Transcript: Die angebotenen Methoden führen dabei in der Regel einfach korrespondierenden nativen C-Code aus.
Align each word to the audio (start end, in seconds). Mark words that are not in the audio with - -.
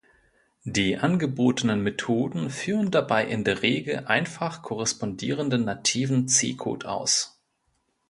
Die 0.65 0.97
angebotenen 0.97 1.83
Methoden 1.83 2.49
führen 2.49 2.89
dabei 2.89 3.23
in 3.27 3.43
der 3.43 3.61
Regel 3.61 4.07
einfach 4.07 4.63
korrespondierenden 4.63 5.63
nativen 5.63 6.27
C-Code 6.27 6.89
aus. 6.89 7.39